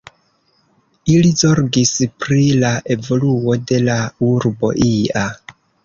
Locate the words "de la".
3.73-4.01